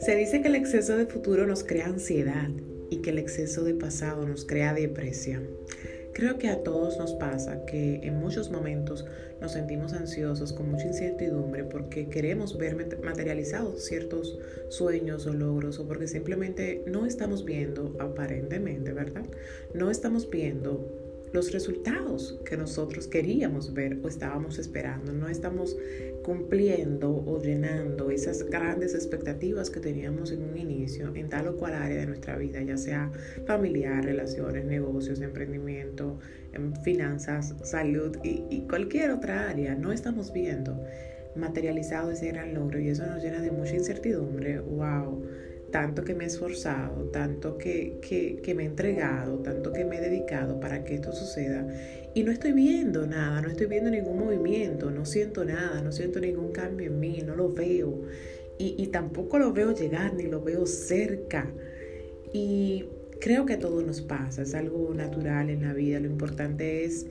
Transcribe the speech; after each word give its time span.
Se 0.00 0.16
dice 0.16 0.42
que 0.42 0.48
el 0.48 0.56
exceso 0.56 0.96
de 0.96 1.06
futuro 1.06 1.46
nos 1.46 1.62
crea 1.62 1.86
ansiedad 1.86 2.48
y 2.90 3.02
que 3.02 3.10
el 3.10 3.18
exceso 3.18 3.62
de 3.62 3.74
pasado 3.74 4.26
nos 4.26 4.44
crea 4.44 4.74
depresión. 4.74 5.46
Creo 6.12 6.38
que 6.38 6.48
a 6.48 6.62
todos 6.64 6.98
nos 6.98 7.14
pasa 7.14 7.64
que 7.66 8.00
en 8.02 8.18
muchos 8.18 8.50
momentos 8.50 9.06
nos 9.40 9.52
sentimos 9.52 9.92
ansiosos 9.92 10.52
con 10.52 10.70
mucha 10.70 10.88
incertidumbre 10.88 11.64
porque 11.64 12.08
queremos 12.08 12.58
ver 12.58 12.74
materializados 13.02 13.84
ciertos 13.84 14.38
sueños 14.68 15.26
o 15.26 15.32
logros 15.32 15.78
o 15.78 15.86
porque 15.86 16.08
simplemente 16.08 16.82
no 16.86 17.06
estamos 17.06 17.44
viendo, 17.44 17.96
aparentemente, 18.00 18.92
¿verdad? 18.92 19.24
No 19.72 19.90
estamos 19.90 20.28
viendo 20.28 20.99
los 21.32 21.52
resultados 21.52 22.40
que 22.44 22.56
nosotros 22.56 23.06
queríamos 23.06 23.72
ver 23.72 23.98
o 24.02 24.08
estábamos 24.08 24.58
esperando. 24.58 25.12
No 25.12 25.28
estamos 25.28 25.76
cumpliendo 26.22 27.10
o 27.10 27.40
llenando 27.40 28.10
esas 28.10 28.44
grandes 28.44 28.94
expectativas 28.94 29.70
que 29.70 29.80
teníamos 29.80 30.32
en 30.32 30.42
un 30.42 30.56
inicio 30.56 31.14
en 31.14 31.28
tal 31.28 31.48
o 31.48 31.56
cual 31.56 31.74
área 31.74 31.98
de 31.98 32.06
nuestra 32.06 32.36
vida, 32.36 32.60
ya 32.62 32.76
sea 32.76 33.10
familiar, 33.46 34.04
relaciones, 34.04 34.64
negocios, 34.64 35.20
emprendimiento, 35.20 36.18
em, 36.52 36.74
finanzas, 36.82 37.54
salud 37.62 38.16
y, 38.22 38.44
y 38.50 38.66
cualquier 38.68 39.10
otra 39.10 39.48
área. 39.48 39.74
No 39.74 39.92
estamos 39.92 40.32
viendo 40.32 40.80
materializado 41.36 42.10
ese 42.10 42.28
gran 42.28 42.54
logro 42.54 42.80
y 42.80 42.88
eso 42.88 43.06
nos 43.06 43.22
llena 43.22 43.40
de 43.40 43.50
mucha 43.50 43.74
incertidumbre. 43.74 44.60
¡Wow! 44.60 45.24
Tanto 45.70 46.04
que 46.04 46.14
me 46.14 46.24
he 46.24 46.26
esforzado, 46.26 47.04
tanto 47.10 47.56
que, 47.56 47.98
que, 48.00 48.54
me 48.54 48.64
he 48.64 48.66
entregado, 48.66 49.38
tanto 49.38 49.72
que 49.72 49.84
me 49.84 49.98
he 49.98 50.00
dedicado 50.00 50.60
para 50.60 50.84
que 50.84 50.94
esto 50.94 51.12
suceda. 51.12 51.66
Y 52.14 52.24
no 52.24 52.32
estoy 52.32 52.52
viendo 52.52 53.06
nada, 53.06 53.40
no 53.40 53.48
estoy 53.48 53.66
viendo 53.66 53.90
ningún 53.90 54.18
movimiento, 54.18 54.90
no 54.90 55.04
siento 55.04 55.44
nada, 55.44 55.80
no 55.82 55.92
siento 55.92 56.20
ningún 56.20 56.52
cambio 56.52 56.88
en 56.88 56.98
mí, 56.98 57.22
no 57.24 57.36
lo 57.36 57.52
veo. 57.52 58.02
Y, 58.58 58.74
y 58.78 58.88
tampoco 58.88 59.38
lo 59.38 59.52
veo 59.52 59.74
llegar, 59.74 60.14
ni 60.14 60.24
lo 60.24 60.42
veo 60.42 60.66
cerca. 60.66 61.50
Y 62.32 62.86
creo 63.20 63.46
que 63.46 63.54
a 63.54 63.58
todos 63.58 63.84
nos 63.84 64.00
pasa, 64.00 64.42
es 64.42 64.54
algo 64.54 64.92
natural 64.94 65.50
en 65.50 65.62
la 65.62 65.72
vida. 65.72 66.00
Lo 66.00 66.06
importante 66.06 66.84
es 66.84 67.06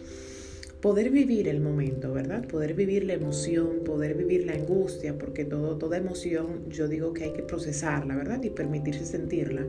poder 0.81 1.09
vivir 1.09 1.47
el 1.47 1.59
momento, 1.59 2.13
¿verdad? 2.13 2.47
Poder 2.47 2.73
vivir 2.73 3.03
la 3.03 3.13
emoción, 3.13 3.83
poder 3.83 4.15
vivir 4.15 4.45
la 4.45 4.53
angustia, 4.53 5.17
porque 5.17 5.45
todo, 5.45 5.77
toda 5.77 5.97
emoción 5.97 6.69
yo 6.69 6.87
digo 6.87 7.13
que 7.13 7.25
hay 7.25 7.33
que 7.33 7.43
procesarla, 7.43 8.15
¿verdad? 8.15 8.41
Y 8.43 8.49
permitirse 8.49 9.05
sentirla, 9.05 9.65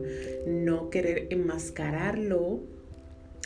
no 0.47 0.89
querer 0.89 1.27
enmascararlo 1.29 2.61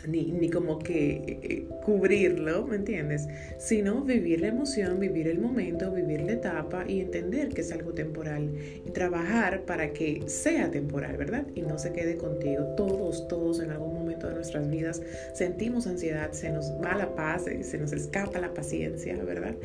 ni, 0.07 0.31
ni 0.31 0.49
como 0.49 0.79
que 0.79 1.39
eh, 1.41 1.67
cubrirlo, 1.83 2.65
¿me 2.65 2.75
entiendes? 2.75 3.27
Sino 3.57 4.03
vivir 4.03 4.41
la 4.41 4.47
emoción, 4.47 4.99
vivir 4.99 5.27
el 5.27 5.39
momento, 5.39 5.91
vivir 5.91 6.21
la 6.21 6.33
etapa 6.33 6.85
y 6.87 7.01
entender 7.01 7.49
que 7.49 7.61
es 7.61 7.71
algo 7.71 7.93
temporal 7.93 8.51
y 8.85 8.89
trabajar 8.91 9.63
para 9.65 9.93
que 9.93 10.23
sea 10.27 10.69
temporal, 10.69 11.17
¿verdad? 11.17 11.45
Y 11.55 11.61
no 11.61 11.77
se 11.77 11.91
quede 11.91 12.17
contigo. 12.17 12.75
Todos, 12.77 13.27
todos 13.27 13.59
en 13.59 13.71
algún 13.71 13.93
momento 13.93 14.27
de 14.27 14.35
nuestras 14.35 14.69
vidas 14.69 15.01
sentimos 15.33 15.87
ansiedad, 15.87 16.31
se 16.31 16.51
nos 16.51 16.71
va 16.83 16.95
la 16.95 17.15
paz, 17.15 17.47
eh, 17.47 17.63
se 17.63 17.77
nos 17.77 17.91
escapa 17.91 18.39
la 18.39 18.53
paciencia, 18.53 19.15
¿verdad? 19.23 19.55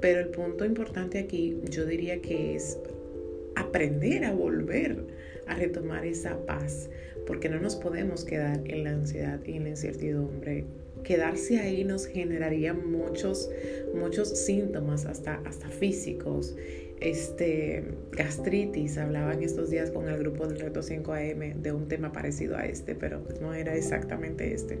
Pero 0.00 0.20
el 0.20 0.28
punto 0.28 0.64
importante 0.64 1.18
aquí 1.18 1.60
yo 1.70 1.84
diría 1.84 2.20
que 2.20 2.54
es 2.54 2.78
aprender 3.56 4.24
a 4.24 4.32
volver 4.32 5.04
a 5.46 5.54
retomar 5.54 6.04
esa 6.04 6.36
paz 6.46 6.88
porque 7.28 7.50
no 7.50 7.60
nos 7.60 7.76
podemos 7.76 8.24
quedar 8.24 8.62
en 8.64 8.84
la 8.84 8.90
ansiedad 8.90 9.38
y 9.46 9.52
en 9.52 9.64
la 9.64 9.68
incertidumbre. 9.68 10.64
Quedarse 11.04 11.60
ahí 11.60 11.84
nos 11.84 12.06
generaría 12.06 12.72
muchos, 12.72 13.50
muchos 13.94 14.30
síntomas, 14.30 15.04
hasta, 15.04 15.34
hasta 15.44 15.68
físicos. 15.68 16.56
Este, 17.00 17.84
gastritis, 18.12 18.96
hablaba 18.96 19.34
en 19.34 19.42
estos 19.42 19.68
días 19.68 19.90
con 19.90 20.08
el 20.08 20.18
grupo 20.18 20.46
del 20.46 20.58
Reto 20.58 20.80
5am 20.80 21.56
de 21.56 21.72
un 21.72 21.86
tema 21.86 22.12
parecido 22.12 22.56
a 22.56 22.64
este, 22.64 22.94
pero 22.94 23.22
no 23.42 23.52
era 23.52 23.76
exactamente 23.76 24.54
este. 24.54 24.78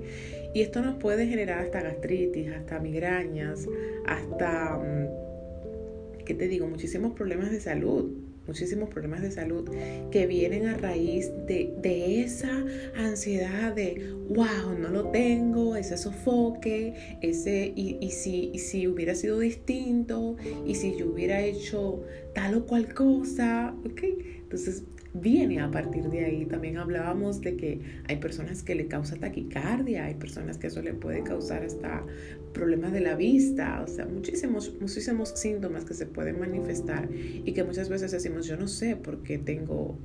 Y 0.54 0.62
esto 0.62 0.80
nos 0.80 0.96
puede 0.96 1.26
generar 1.26 1.58
hasta 1.58 1.82
gastritis, 1.82 2.48
hasta 2.48 2.80
migrañas, 2.80 3.68
hasta, 4.06 4.78
mm, 4.78 6.24
¿qué 6.24 6.34
te 6.34 6.48
digo? 6.48 6.66
Muchísimos 6.66 7.12
problemas 7.12 7.50
de 7.50 7.60
salud 7.60 8.27
muchísimos 8.48 8.88
problemas 8.88 9.22
de 9.22 9.30
salud 9.30 9.70
que 10.10 10.26
vienen 10.26 10.66
a 10.66 10.76
raíz 10.76 11.30
de, 11.46 12.22
esa 12.22 12.64
ansiedad 12.96 13.74
de, 13.74 14.12
wow, 14.30 14.76
no 14.78 14.88
lo 14.88 15.10
tengo, 15.10 15.76
ese 15.76 15.96
sofoque, 15.96 17.18
ese, 17.20 17.72
y, 17.76 17.98
y, 18.00 18.10
si, 18.10 18.50
y 18.52 18.58
si 18.58 18.88
hubiera 18.88 19.14
sido 19.14 19.38
distinto, 19.38 20.36
y 20.66 20.74
si 20.74 20.96
yo 20.96 21.12
hubiera 21.12 21.40
hecho 21.42 22.02
tal 22.34 22.54
o 22.54 22.66
cual 22.66 22.92
cosa, 22.94 23.74
¿ok? 23.84 24.02
Entonces 24.40 24.82
viene 25.14 25.60
a 25.60 25.70
partir 25.70 26.08
de 26.10 26.24
ahí. 26.24 26.46
También 26.46 26.78
hablábamos 26.78 27.40
de 27.40 27.56
que 27.56 27.80
hay 28.06 28.16
personas 28.16 28.62
que 28.62 28.74
le 28.74 28.86
causa 28.86 29.16
taquicardia, 29.16 30.04
hay 30.04 30.14
personas 30.14 30.58
que 30.58 30.68
eso 30.68 30.82
le 30.82 30.94
puede 30.94 31.22
causar 31.22 31.62
hasta 31.64 32.04
problemas 32.52 32.92
de 32.92 33.00
la 33.00 33.14
vista, 33.14 33.82
o 33.82 33.86
sea, 33.86 34.06
muchísimos, 34.06 34.74
muchísimos 34.80 35.30
síntomas 35.30 35.84
que 35.84 35.94
se 35.94 36.06
pueden 36.06 36.40
manifestar 36.40 37.08
y 37.12 37.52
que 37.52 37.62
muchas 37.64 37.88
veces 37.88 38.10
decimos, 38.10 38.46
yo 38.46 38.56
no 38.56 38.68
sé 38.68 38.96
por 38.96 39.22
qué 39.22 39.38
tengo 39.38 39.96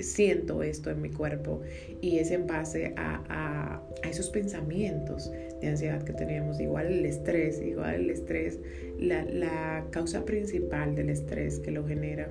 siento 0.00 0.62
esto 0.62 0.90
en 0.90 1.00
mi 1.00 1.10
cuerpo 1.10 1.62
y 2.02 2.18
es 2.18 2.30
en 2.30 2.46
base 2.46 2.92
a, 2.96 3.22
a, 3.28 3.82
a, 4.02 4.08
esos 4.08 4.28
pensamientos 4.28 5.30
de 5.60 5.68
ansiedad 5.68 6.02
que 6.02 6.12
tenemos, 6.12 6.60
igual 6.60 6.88
el 6.88 7.06
estrés, 7.06 7.60
igual 7.62 7.94
el 7.94 8.10
estrés, 8.10 8.58
la, 8.98 9.24
la 9.24 9.86
causa 9.90 10.24
principal 10.24 10.94
del 10.94 11.08
estrés 11.10 11.58
que 11.58 11.70
lo 11.70 11.86
genera 11.86 12.28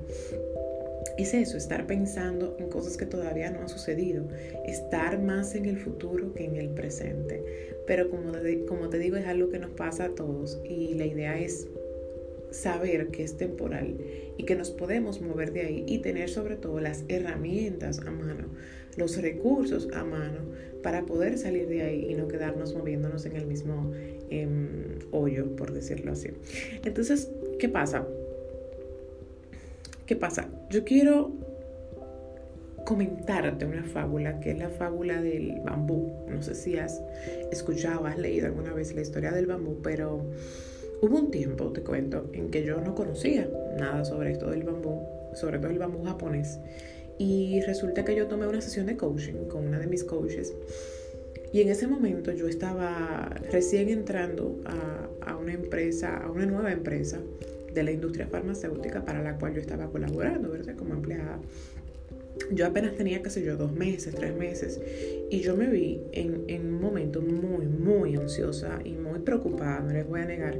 es 1.17 1.33
eso, 1.33 1.57
estar 1.57 1.87
pensando 1.87 2.55
en 2.59 2.69
cosas 2.69 2.97
que 2.97 3.05
todavía 3.05 3.51
no 3.51 3.61
han 3.61 3.69
sucedido, 3.69 4.27
estar 4.65 5.21
más 5.21 5.55
en 5.55 5.65
el 5.65 5.77
futuro 5.77 6.33
que 6.33 6.45
en 6.45 6.55
el 6.55 6.69
presente. 6.69 7.43
Pero 7.85 8.09
como 8.09 8.31
te, 8.31 8.65
como 8.65 8.89
te 8.89 8.99
digo, 8.99 9.15
es 9.17 9.25
algo 9.25 9.49
que 9.49 9.59
nos 9.59 9.71
pasa 9.71 10.05
a 10.05 10.09
todos 10.09 10.59
y 10.63 10.93
la 10.95 11.05
idea 11.05 11.39
es 11.39 11.67
saber 12.51 13.07
que 13.07 13.23
es 13.23 13.37
temporal 13.37 13.97
y 14.37 14.43
que 14.43 14.55
nos 14.55 14.71
podemos 14.71 15.21
mover 15.21 15.51
de 15.51 15.61
ahí 15.61 15.83
y 15.87 15.99
tener 15.99 16.29
sobre 16.29 16.55
todo 16.55 16.79
las 16.79 17.03
herramientas 17.07 17.99
a 17.99 18.11
mano, 18.11 18.45
los 18.95 19.21
recursos 19.21 19.89
a 19.93 20.03
mano 20.03 20.39
para 20.81 21.05
poder 21.05 21.37
salir 21.37 21.67
de 21.67 21.81
ahí 21.81 22.07
y 22.09 22.15
no 22.15 22.27
quedarnos 22.27 22.73
moviéndonos 22.73 23.25
en 23.25 23.35
el 23.35 23.45
mismo 23.45 23.91
em, 24.29 24.99
hoyo, 25.11 25.55
por 25.55 25.73
decirlo 25.73 26.11
así. 26.11 26.29
Entonces, 26.83 27.29
¿qué 27.59 27.69
pasa? 27.69 28.07
¿Qué 30.07 30.15
pasa? 30.15 30.47
Yo 30.69 30.85
quiero 30.85 31.33
comentarte 32.85 33.65
una 33.65 33.83
fábula 33.83 34.39
que 34.39 34.51
es 34.51 34.57
la 34.57 34.69
fábula 34.69 35.21
del 35.21 35.59
bambú. 35.65 36.25
No 36.29 36.41
sé 36.41 36.55
si 36.55 36.77
has 36.77 37.01
escuchado, 37.51 38.05
has 38.05 38.17
leído 38.17 38.45
alguna 38.45 38.73
vez 38.73 38.95
la 38.95 39.01
historia 39.01 39.33
del 39.33 39.47
bambú, 39.47 39.81
pero 39.83 40.25
hubo 41.01 41.17
un 41.17 41.29
tiempo, 41.29 41.73
te 41.73 41.81
cuento, 41.81 42.29
en 42.31 42.49
que 42.51 42.63
yo 42.63 42.79
no 42.79 42.95
conocía 42.95 43.49
nada 43.77 44.05
sobre 44.05 44.31
esto 44.31 44.49
del 44.49 44.63
bambú, 44.63 45.05
sobre 45.33 45.59
todo 45.59 45.71
el 45.71 45.79
bambú 45.79 46.01
japonés. 46.05 46.57
Y 47.17 47.59
resulta 47.63 48.05
que 48.05 48.15
yo 48.15 48.27
tomé 48.27 48.47
una 48.47 48.61
sesión 48.61 48.85
de 48.85 48.95
coaching 48.95 49.49
con 49.49 49.67
una 49.67 49.77
de 49.77 49.87
mis 49.87 50.05
coaches. 50.05 50.53
Y 51.51 51.59
en 51.59 51.67
ese 51.67 51.85
momento 51.85 52.31
yo 52.31 52.47
estaba 52.47 53.29
recién 53.51 53.89
entrando 53.89 54.55
a, 54.63 55.31
a 55.31 55.35
una 55.35 55.51
empresa, 55.51 56.15
a 56.15 56.31
una 56.31 56.45
nueva 56.45 56.71
empresa 56.71 57.19
de 57.77 57.83
la 57.83 57.91
industria 57.91 58.27
farmacéutica 58.27 59.05
para 59.05 59.21
la 59.21 59.37
cual 59.37 59.53
yo 59.53 59.61
estaba 59.61 59.89
colaborando, 59.89 60.49
¿verdad? 60.49 60.75
Como 60.75 60.95
empleada. 60.95 61.39
Yo 62.51 62.65
apenas 62.65 62.95
tenía, 62.95 63.21
qué 63.21 63.29
sé 63.29 63.43
yo, 63.43 63.57
dos 63.57 63.71
meses, 63.71 64.13
tres 64.15 64.35
meses, 64.35 64.79
y 65.29 65.39
yo 65.41 65.55
me 65.55 65.67
vi 65.67 66.01
en, 66.11 66.65
un 66.67 66.81
momento 66.81 67.21
muy, 67.21 67.65
muy 67.65 68.15
ansiosa 68.15 68.79
y 68.85 68.91
muy 68.91 69.19
preocupada, 69.19 69.79
no 69.79 69.91
les 69.91 70.07
voy 70.07 70.21
a 70.21 70.25
negar, 70.25 70.59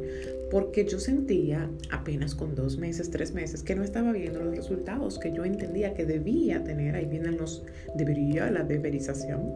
porque 0.50 0.86
yo 0.86 1.00
sentía 1.00 1.70
apenas 1.92 2.34
con 2.34 2.56
dos 2.56 2.78
meses, 2.78 3.12
tres 3.12 3.32
meses, 3.32 3.62
que 3.62 3.76
no 3.76 3.84
estaba 3.84 4.12
viendo 4.12 4.40
los 4.40 4.56
resultados 4.56 5.20
que 5.20 5.32
yo 5.32 5.46
entendía 5.46 5.94
que 5.94 6.06
debía 6.06 6.64
tener, 6.64 6.96
ahí 6.96 7.06
vienen 7.06 7.38
los, 7.38 7.64
debería, 7.96 8.50
la 8.50 8.64
deberización, 8.64 9.54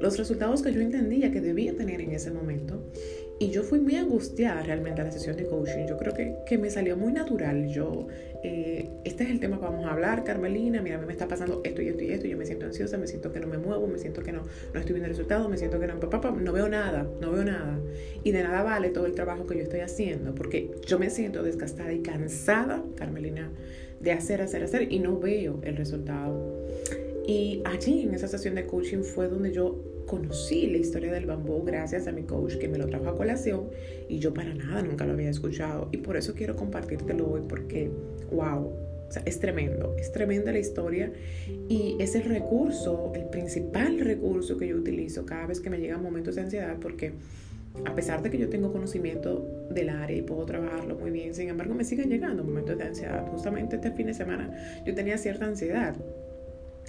los 0.00 0.18
resultados 0.18 0.62
que 0.62 0.72
yo 0.72 0.80
entendía 0.80 1.30
que 1.30 1.40
debía 1.40 1.76
tener 1.76 2.00
en 2.00 2.12
ese 2.12 2.30
momento. 2.30 2.82
Y 3.42 3.50
yo 3.50 3.64
fui 3.64 3.80
muy 3.80 3.96
angustiada 3.96 4.62
realmente 4.62 5.00
a 5.00 5.04
la 5.04 5.10
sesión 5.10 5.36
de 5.36 5.46
coaching. 5.46 5.86
Yo 5.88 5.96
creo 5.96 6.14
que, 6.14 6.36
que 6.46 6.58
me 6.58 6.70
salió 6.70 6.96
muy 6.96 7.12
natural. 7.12 7.66
Yo, 7.66 8.06
eh, 8.44 8.88
este 9.02 9.24
es 9.24 9.30
el 9.30 9.40
tema 9.40 9.58
que 9.58 9.64
vamos 9.64 9.84
a 9.84 9.90
hablar, 9.90 10.22
Carmelina. 10.22 10.80
Mira, 10.80 10.94
a 10.94 11.00
mí 11.00 11.06
me 11.06 11.12
está 11.12 11.26
pasando 11.26 11.60
esto 11.64 11.82
y 11.82 11.88
esto 11.88 12.04
y 12.04 12.12
esto. 12.12 12.28
Yo 12.28 12.36
me 12.36 12.46
siento 12.46 12.66
ansiosa, 12.66 12.98
me 12.98 13.08
siento 13.08 13.32
que 13.32 13.40
no 13.40 13.48
me 13.48 13.58
muevo, 13.58 13.88
me 13.88 13.98
siento 13.98 14.22
que 14.22 14.30
no, 14.30 14.42
no 14.72 14.78
estoy 14.78 14.92
viendo 14.92 15.08
resultados, 15.08 15.50
me 15.50 15.58
siento 15.58 15.80
que 15.80 15.88
no, 15.88 15.98
papá, 15.98 16.30
no 16.30 16.52
veo 16.52 16.68
nada, 16.68 17.04
no 17.20 17.32
veo 17.32 17.42
nada. 17.42 17.80
Y 18.22 18.30
de 18.30 18.44
nada 18.44 18.62
vale 18.62 18.90
todo 18.90 19.06
el 19.06 19.16
trabajo 19.16 19.44
que 19.44 19.56
yo 19.56 19.62
estoy 19.64 19.80
haciendo, 19.80 20.36
porque 20.36 20.70
yo 20.86 21.00
me 21.00 21.10
siento 21.10 21.42
desgastada 21.42 21.92
y 21.92 21.98
cansada, 21.98 22.84
Carmelina, 22.94 23.50
de 23.98 24.12
hacer, 24.12 24.40
hacer, 24.40 24.62
hacer 24.62 24.92
y 24.92 25.00
no 25.00 25.18
veo 25.18 25.58
el 25.64 25.76
resultado. 25.76 26.64
Y 27.26 27.60
allí 27.64 28.02
en 28.02 28.14
esa 28.14 28.28
sesión 28.28 28.54
de 28.54 28.66
coaching 28.66 29.02
fue 29.02 29.26
donde 29.26 29.50
yo 29.50 29.91
conocí 30.12 30.66
la 30.66 30.76
historia 30.76 31.10
del 31.10 31.24
bambú 31.24 31.64
gracias 31.64 32.06
a 32.06 32.12
mi 32.12 32.24
coach 32.24 32.56
que 32.58 32.68
me 32.68 32.76
lo 32.76 32.86
trajo 32.86 33.08
a 33.08 33.16
colación 33.16 33.70
y 34.10 34.18
yo 34.18 34.34
para 34.34 34.52
nada 34.52 34.82
nunca 34.82 35.06
lo 35.06 35.14
había 35.14 35.30
escuchado. 35.30 35.88
Y 35.90 35.96
por 35.96 36.18
eso 36.18 36.34
quiero 36.34 36.54
compartírtelo 36.54 37.30
hoy 37.30 37.40
porque, 37.48 37.90
wow, 38.30 38.70
es 39.24 39.40
tremendo, 39.40 39.96
es 39.98 40.12
tremenda 40.12 40.52
la 40.52 40.58
historia 40.58 41.10
y 41.66 41.96
es 41.98 42.14
el 42.14 42.24
recurso, 42.24 43.10
el 43.14 43.24
principal 43.30 44.00
recurso 44.00 44.58
que 44.58 44.68
yo 44.68 44.76
utilizo 44.76 45.24
cada 45.24 45.46
vez 45.46 45.62
que 45.62 45.70
me 45.70 45.78
llegan 45.78 46.02
momentos 46.02 46.34
de 46.34 46.42
ansiedad 46.42 46.76
porque 46.78 47.14
a 47.86 47.94
pesar 47.94 48.22
de 48.22 48.28
que 48.28 48.36
yo 48.36 48.50
tengo 48.50 48.70
conocimiento 48.70 49.66
del 49.70 49.88
área 49.88 50.14
y 50.14 50.20
puedo 50.20 50.44
trabajarlo 50.44 50.94
muy 50.94 51.10
bien, 51.10 51.34
sin 51.34 51.48
embargo 51.48 51.72
me 51.72 51.84
siguen 51.84 52.10
llegando 52.10 52.44
momentos 52.44 52.76
de 52.76 52.84
ansiedad. 52.84 53.26
Justamente 53.28 53.76
este 53.76 53.92
fin 53.92 54.08
de 54.08 54.14
semana 54.14 54.82
yo 54.84 54.94
tenía 54.94 55.16
cierta 55.16 55.46
ansiedad 55.46 55.96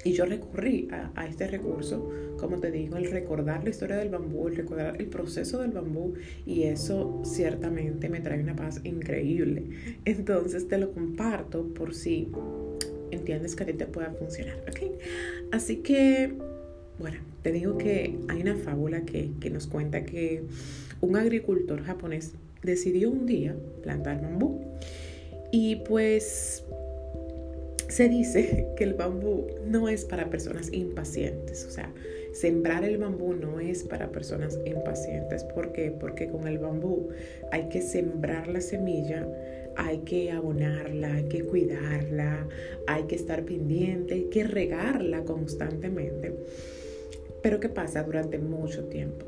y 0.04 0.12
yo 0.14 0.26
recurrí 0.26 0.90
a, 0.92 1.26
este 1.26 1.48
recurso, 1.48 2.10
como 2.38 2.60
te 2.60 2.72
digo, 2.72 2.98
el 2.98 3.10
recordar 3.10 3.64
la 3.64 3.70
historia 3.70 3.98
del 3.98 4.10
bambú, 4.10 4.48
el 4.48 4.56
recordar 4.56 5.00
el 5.00 5.08
proceso 5.08 5.62
del 5.62 5.72
bambú, 5.72 6.14
y 6.46 6.64
eso 6.64 7.22
ciertamente 7.24 8.10
me 8.10 8.20
trae 8.20 8.42
una 8.42 8.56
paz 8.56 8.82
increíble. 8.84 9.64
Entonces 10.06 10.68
te 10.68 10.78
lo 10.78 10.92
comparto 10.92 11.74
por 11.74 11.94
si 11.94 12.30
entiendes 13.12 13.56
que 13.56 13.64
a 13.64 13.66
ti 13.68 13.74
te 13.74 13.86
pueda 13.86 14.12
funcionar, 14.12 14.58
¿ok? 14.68 14.92
Así 15.52 15.78
que, 15.78 16.34
bueno, 17.00 17.20
te 17.42 17.52
digo 17.52 17.78
que 17.78 18.18
hay 18.28 18.42
una 18.42 18.56
fábula 18.58 19.06
que, 19.06 19.32
que 19.40 19.50
nos 19.50 19.68
cuenta 19.68 20.04
que 20.04 20.44
un 21.00 21.16
agricultor 21.16 21.82
japonés 21.84 22.34
decidió 22.62 23.10
un 23.10 23.26
día 23.26 23.56
plantar 23.84 24.22
bambú. 24.22 24.62
Y 25.52 25.78
pues 25.88 26.64
se 27.94 28.10
dice 28.10 28.68
que 28.76 28.84
el 28.84 28.96
bambú 28.96 29.48
no 29.66 29.88
es 29.88 30.04
para 30.04 30.30
personas 30.30 30.74
impacientes, 30.74 31.66
o 31.66 31.70
sea, 31.70 31.94
sembrar 32.32 32.84
el 32.84 32.98
bambú 32.98 33.34
no 33.34 33.60
es 33.60 33.84
para 33.84 34.12
personas 34.12 34.60
impacientes. 34.66 35.44
¿Por 35.44 35.72
qué? 35.72 35.92
Porque 35.92 36.28
con 36.28 36.48
el 36.48 36.58
bambú 36.58 37.10
hay 37.52 37.70
que 37.70 37.82
sembrar 37.82 38.48
la 38.48 38.62
semilla, 38.62 39.28
hay 39.76 40.00
que 40.00 40.32
abonarla, 40.32 41.14
hay 41.14 41.26
que 41.26 41.44
cuidarla, 41.44 42.48
hay 42.88 43.04
que 43.04 43.16
estar 43.16 43.46
pendiente, 43.46 44.16
hay 44.16 44.24
que 44.26 44.44
regarla 44.44 45.24
constantemente. 45.24 46.34
Pero 47.44 47.60
¿qué 47.60 47.70
pasa 47.70 48.02
durante 48.02 48.40
mucho 48.40 48.86
tiempo? 48.86 49.26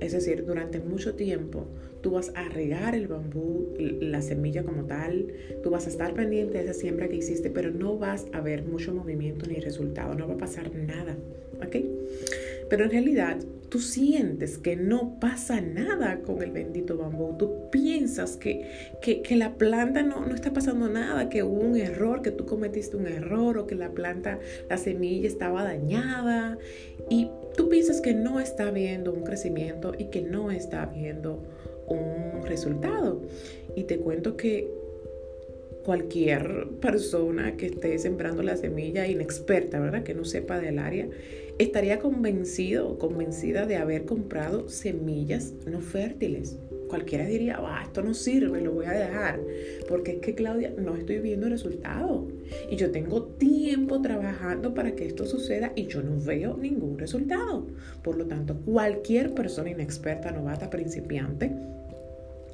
Es 0.00 0.12
decir, 0.12 0.46
durante 0.46 0.78
mucho 0.80 1.14
tiempo 1.14 1.66
tú 2.00 2.12
vas 2.12 2.32
a 2.34 2.48
regar 2.48 2.94
el 2.94 3.08
bambú, 3.08 3.74
la 3.78 4.22
semilla 4.22 4.62
como 4.62 4.84
tal, 4.84 5.26
tú 5.62 5.70
vas 5.70 5.86
a 5.86 5.90
estar 5.90 6.14
pendiente 6.14 6.58
de 6.58 6.64
esa 6.64 6.74
siembra 6.74 7.08
que 7.08 7.16
hiciste, 7.16 7.50
pero 7.50 7.70
no 7.70 7.98
vas 7.98 8.26
a 8.32 8.40
ver 8.40 8.62
mucho 8.64 8.94
movimiento 8.94 9.46
ni 9.46 9.56
resultado, 9.56 10.14
no 10.14 10.28
va 10.28 10.34
a 10.34 10.38
pasar 10.38 10.74
nada, 10.74 11.16
¿ok? 11.64 11.76
Pero 12.68 12.84
en 12.84 12.90
realidad 12.90 13.38
tú 13.68 13.80
sientes 13.80 14.58
que 14.58 14.76
no 14.76 15.18
pasa 15.20 15.60
nada 15.60 16.20
con 16.20 16.42
el 16.42 16.50
bendito 16.50 16.96
bambú, 16.96 17.36
tú 17.38 17.70
piensas 17.70 18.36
que, 18.36 18.66
que, 19.02 19.20
que 19.22 19.36
la 19.36 19.54
planta 19.54 20.02
no, 20.02 20.24
no 20.24 20.34
está 20.34 20.52
pasando 20.52 20.88
nada, 20.88 21.28
que 21.28 21.42
hubo 21.42 21.60
un 21.60 21.76
error, 21.76 22.22
que 22.22 22.30
tú 22.30 22.46
cometiste 22.46 22.96
un 22.96 23.06
error 23.06 23.58
o 23.58 23.66
que 23.66 23.74
la 23.74 23.90
planta, 23.90 24.38
la 24.68 24.76
semilla 24.78 25.28
estaba 25.28 25.64
dañada 25.64 26.58
y 27.10 27.30
tú 27.56 27.68
piensas 27.68 28.00
que 28.00 28.14
no 28.14 28.40
está 28.40 28.70
viendo 28.70 29.12
un 29.12 29.22
crecimiento 29.22 29.94
y 29.98 30.06
que 30.06 30.22
no 30.22 30.50
está 30.50 30.86
viendo 30.86 31.42
un 31.88 32.46
resultado. 32.46 33.22
Y 33.74 33.84
te 33.84 33.98
cuento 33.98 34.36
que 34.36 34.68
cualquier 35.88 36.68
persona 36.82 37.56
que 37.56 37.64
esté 37.64 37.98
sembrando 37.98 38.42
la 38.42 38.58
semilla 38.58 39.06
inexperta, 39.06 39.80
¿verdad? 39.80 40.02
Que 40.02 40.12
no 40.12 40.24
sepa 40.26 40.60
del 40.60 40.78
área, 40.78 41.08
estaría 41.58 41.98
convencido 41.98 42.88
o 42.90 42.98
convencida 42.98 43.64
de 43.64 43.76
haber 43.76 44.04
comprado 44.04 44.68
semillas 44.68 45.54
no 45.66 45.80
fértiles. 45.80 46.58
Cualquiera 46.88 47.24
diría, 47.24 47.58
va, 47.58 47.82
esto 47.82 48.02
no 48.02 48.12
sirve, 48.12 48.60
lo 48.60 48.72
voy 48.72 48.84
a 48.84 48.92
dejar. 48.92 49.40
Porque 49.88 50.12
es 50.12 50.18
que, 50.18 50.34
Claudia, 50.34 50.74
no 50.76 50.94
estoy 50.94 51.20
viendo 51.20 51.48
resultado. 51.48 52.28
Y 52.70 52.76
yo 52.76 52.90
tengo 52.90 53.24
tiempo 53.24 54.02
trabajando 54.02 54.74
para 54.74 54.92
que 54.92 55.06
esto 55.06 55.24
suceda 55.24 55.72
y 55.74 55.86
yo 55.86 56.02
no 56.02 56.18
veo 56.22 56.56
ningún 56.56 56.98
resultado. 56.98 57.66
Por 58.02 58.16
lo 58.18 58.26
tanto, 58.26 58.56
cualquier 58.64 59.34
persona 59.34 59.70
inexperta, 59.70 60.32
novata, 60.32 60.70
principiante, 60.70 61.50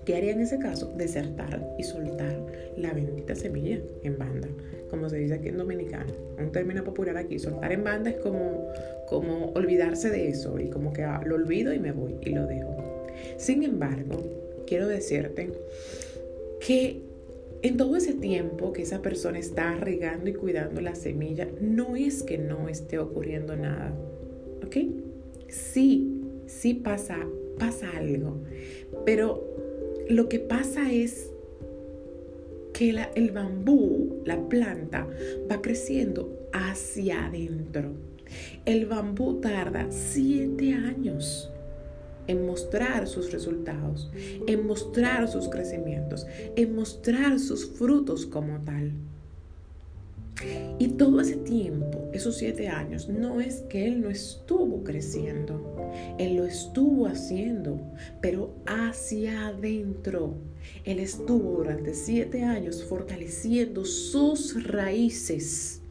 ¿Qué 0.05 0.17
haría 0.17 0.33
en 0.33 0.41
ese 0.41 0.59
caso? 0.59 0.93
Desertar 0.97 1.75
y 1.79 1.83
soltar 1.83 2.37
la 2.77 2.93
bendita 2.93 3.35
semilla 3.35 3.79
en 4.03 4.19
banda, 4.19 4.49
como 4.91 5.09
se 5.09 5.17
dice 5.17 5.35
aquí 5.35 5.49
en 5.49 5.57
dominicano. 5.57 6.13
Un 6.39 6.53
término 6.53 6.85
popular 6.85 7.17
aquí, 7.17 7.39
soltar 7.39 7.73
en 7.73 7.85
banda 7.85 8.11
es 8.11 8.17
como, 8.17 8.69
como 9.09 9.53
olvidarse 9.53 10.11
de 10.11 10.29
eso 10.29 10.59
y 10.61 10.69
como 10.69 10.93
que 10.93 11.05
ah, 11.05 11.23
lo 11.25 11.37
olvido 11.37 11.73
y 11.73 11.79
me 11.79 11.93
voy 11.93 12.17
y 12.21 12.31
lo 12.31 12.47
dejo. 12.47 12.77
Sin 13.39 13.63
embargo, 13.63 14.23
quiero 14.67 14.89
decirte 14.89 15.51
que 16.61 17.01
en 17.63 17.79
todo 17.79 17.97
ese 17.97 18.13
tiempo 18.13 18.75
que 18.75 18.83
esa 18.83 19.01
persona 19.01 19.39
está 19.39 19.75
regando 19.77 20.29
y 20.29 20.35
cuidando 20.35 20.83
la 20.83 20.95
semilla, 20.95 21.49
no 21.63 21.97
es 21.97 22.23
que 22.23 22.37
no 22.37 22.69
esté 22.69 22.99
ocurriendo 22.99 23.57
nada. 23.57 23.91
¿Ok? 24.67 24.77
Sí, 25.49 26.21
sí 26.47 26.75
pasa, 26.75 27.27
pasa 27.59 27.91
algo. 27.97 28.37
Pero 29.07 29.55
lo 30.09 30.29
que 30.29 30.39
pasa 30.39 30.93
es 30.93 31.31
que 32.73 32.91
el 33.15 33.31
bambú, 33.31 34.23
la 34.25 34.49
planta, 34.49 35.07
va 35.51 35.63
creciendo 35.63 36.49
hacia 36.53 37.27
adentro. 37.27 37.93
El 38.65 38.87
bambú 38.87 39.41
tarda 39.41 39.87
siete 39.91 40.73
años 40.73 41.51
en 42.27 42.47
mostrar 42.47 43.07
sus 43.07 43.33
resultados, 43.33 44.11
en 44.47 44.67
mostrar 44.67 45.29
sus 45.29 45.49
crecimientos, 45.49 46.27
en 46.57 46.75
mostrar 46.75 47.39
sus 47.39 47.67
frutos 47.67 48.27
como 48.27 48.65
tal. 48.65 48.93
Y 50.79 50.89
todo 50.89 51.21
ese 51.21 51.37
tiempo, 51.37 52.11
esos 52.13 52.37
siete 52.37 52.69
años, 52.69 53.09
no 53.09 53.41
es 53.41 53.63
que 53.69 53.87
él 53.87 54.01
no 54.01 54.11
estuvo 54.11 54.83
creciendo, 54.83 55.93
él 56.19 56.37
lo 56.37 56.45
estuvo 56.45 57.07
haciendo, 57.07 57.81
pero 58.21 58.55
hacia 58.67 59.49
adentro. 59.49 60.35
Él 60.85 60.99
estuvo 60.99 61.59
durante 61.59 61.95
siete 61.95 62.43
años 62.43 62.85
fortaleciendo 62.85 63.85
sus 63.85 64.65
raíces. 64.65 65.83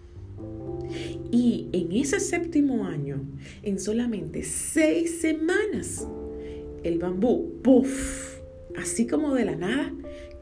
Y 1.31 1.69
en 1.71 1.91
ese 1.93 2.19
séptimo 2.19 2.85
año, 2.85 3.21
en 3.63 3.79
solamente 3.79 4.43
seis 4.43 5.21
semanas, 5.21 6.07
el 6.83 6.99
bambú, 6.99 7.61
puff, 7.63 8.39
así 8.75 9.07
como 9.07 9.33
de 9.33 9.45
la 9.45 9.55
nada, 9.55 9.93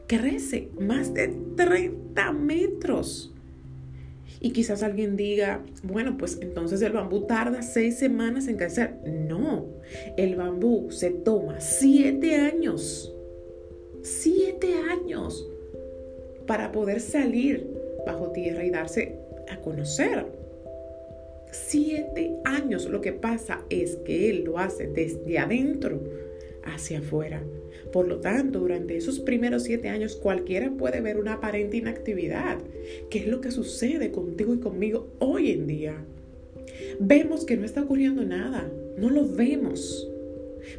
crece 0.06 0.70
más 0.78 1.14
de 1.14 1.34
30 1.56 2.32
metros. 2.32 3.31
Y 4.44 4.50
quizás 4.50 4.82
alguien 4.82 5.16
diga, 5.16 5.64
bueno, 5.84 6.18
pues 6.18 6.38
entonces 6.40 6.82
el 6.82 6.92
bambú 6.92 7.26
tarda 7.26 7.62
seis 7.62 7.96
semanas 7.98 8.48
en 8.48 8.56
crecer. 8.56 8.96
No, 9.06 9.68
el 10.16 10.34
bambú 10.34 10.90
se 10.90 11.10
toma 11.10 11.60
siete 11.60 12.34
años, 12.34 13.14
siete 14.02 14.74
años 14.90 15.48
para 16.48 16.72
poder 16.72 17.00
salir 17.00 17.72
bajo 18.04 18.32
tierra 18.32 18.64
y 18.64 18.70
darse 18.70 19.16
a 19.48 19.58
conocer. 19.58 20.26
Siete 21.52 22.32
años. 22.44 22.86
Lo 22.86 23.00
que 23.00 23.12
pasa 23.12 23.64
es 23.70 23.96
que 24.04 24.28
él 24.28 24.42
lo 24.42 24.58
hace 24.58 24.88
desde 24.88 25.38
adentro 25.38 26.00
hacia 26.64 26.98
afuera. 26.98 27.44
Por 27.90 28.06
lo 28.06 28.20
tanto, 28.20 28.60
durante 28.60 28.96
esos 28.96 29.20
primeros 29.20 29.64
siete 29.64 29.88
años 29.88 30.16
cualquiera 30.16 30.70
puede 30.70 31.00
ver 31.00 31.16
una 31.16 31.34
aparente 31.34 31.78
inactividad, 31.78 32.58
que 33.10 33.20
es 33.20 33.26
lo 33.26 33.40
que 33.40 33.50
sucede 33.50 34.12
contigo 34.12 34.54
y 34.54 34.58
conmigo 34.58 35.08
hoy 35.18 35.50
en 35.50 35.66
día. 35.66 36.04
Vemos 37.00 37.44
que 37.44 37.56
no 37.56 37.64
está 37.64 37.82
ocurriendo 37.82 38.24
nada, 38.24 38.70
no 38.96 39.10
lo 39.10 39.26
vemos. 39.26 40.08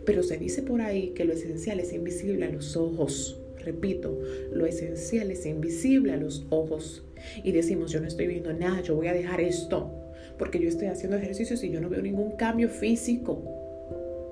Pero 0.06 0.24
se 0.24 0.38
dice 0.38 0.62
por 0.62 0.82
ahí 0.82 1.10
que 1.10 1.26
lo 1.26 1.34
esencial 1.34 1.80
es 1.80 1.94
invisible 1.94 2.46
a 2.46 2.52
los 2.52 2.78
ojos. 2.78 3.40
Repito, 3.60 4.20
lo 4.52 4.66
esencial 4.66 5.32
es 5.32 5.46
invisible 5.46 6.14
a 6.14 6.18
los 6.18 6.46
ojos. 6.50 7.04
Y 7.44 7.52
decimos, 7.52 7.92
yo 7.92 8.00
no 8.00 8.08
estoy 8.08 8.28
viendo 8.28 8.54
nada, 8.54 8.82
yo 8.82 8.96
voy 8.96 9.08
a 9.08 9.14
dejar 9.14 9.40
esto, 9.40 9.92
porque 10.38 10.60
yo 10.60 10.68
estoy 10.68 10.88
haciendo 10.88 11.18
ejercicios 11.18 11.64
y 11.64 11.70
yo 11.70 11.80
no 11.80 11.90
veo 11.90 12.02
ningún 12.02 12.32
cambio 12.32 12.70
físico 12.70 13.63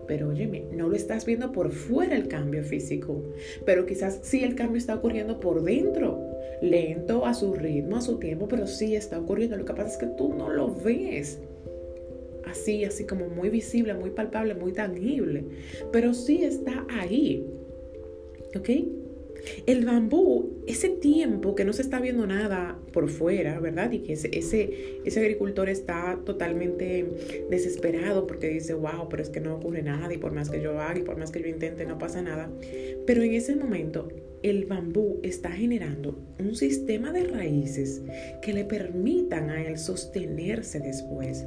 pero 0.08 0.30
óyeme, 0.30 0.66
no 0.72 0.90
lo 0.90 0.96
estás 0.96 1.26
viendo 1.26 1.52
por 1.52 1.72
fuera 1.72 2.16
el 2.16 2.28
cambio 2.28 2.64
físico, 2.64 3.24
pero 3.66 3.86
quizás 3.86 4.20
sí 4.24 4.44
el 4.44 4.56
cambio 4.56 4.78
está 4.78 4.96
ocurriendo 4.96 5.40
por 5.40 5.64
dentro, 5.64 6.20
lento, 6.62 7.26
a 7.26 7.34
su 7.34 7.54
ritmo, 7.54 7.98
a 7.98 8.02
su 8.02 8.18
tiempo, 8.20 8.48
pero 8.48 8.68
sí 8.68 8.96
está 8.96 9.20
ocurriendo. 9.20 9.58
Lo 9.58 9.66
que 9.66 9.74
pasa 9.74 9.90
es 9.90 9.98
que 9.98 10.08
tú 10.18 10.34
no 10.34 10.50
lo 10.50 10.74
ves 10.74 11.40
así, 12.46 12.86
así 12.86 13.06
como 13.06 13.28
muy 13.28 13.50
visible, 13.50 13.94
muy 13.94 14.12
palpable, 14.12 14.54
muy 14.56 14.74
tangible, 14.74 15.46
pero 15.92 16.14
sí 16.14 16.44
está 16.44 16.86
ahí. 16.90 17.48
¿Ok? 18.56 18.70
El 19.66 19.86
bambú, 19.86 20.64
ese 20.68 20.90
tiempo 20.90 21.56
que 21.56 21.66
no 21.66 21.74
se 21.74 21.82
está 21.82 22.00
viendo 22.00 22.26
nada 22.28 22.80
por 22.94 23.10
fuera, 23.10 23.60
¿verdad? 23.60 23.92
Y 23.92 24.00
que 24.00 24.14
ese, 24.14 24.30
ese, 25.04 25.20
agricultor 25.20 25.70
está 25.70 26.20
totalmente 26.26 27.06
desesperado 27.50 28.28
porque 28.28 28.50
dice, 28.50 28.74
wow, 28.74 29.08
pero 29.10 29.24
es 29.24 29.30
que 29.30 29.40
no 29.40 29.56
ocurre 29.56 29.82
nada 29.82 30.14
y 30.14 30.18
por 30.18 30.32
más 30.32 30.50
que 30.50 30.62
yo 30.62 30.80
haga 30.80 31.00
y 31.00 31.04
por 31.04 31.18
más 31.18 31.32
que 31.32 31.42
yo 31.42 31.48
intente 31.48 31.86
no 31.86 31.98
pasa 31.98 32.22
nada. 32.22 32.50
Pero 33.06 33.24
en 33.24 33.34
ese 33.34 33.56
momento 33.56 34.10
el 34.44 34.66
bambú 34.66 35.20
está 35.24 35.52
generando 35.52 36.18
un 36.40 36.56
sistema 36.56 37.12
de 37.12 37.26
raíces 37.26 38.02
que 38.42 38.54
le 38.54 38.66
permitan 38.66 39.50
a 39.50 39.64
él 39.64 39.78
sostenerse 39.78 40.80
después 40.80 41.46